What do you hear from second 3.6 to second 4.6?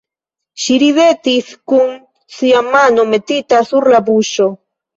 sur la buŝo.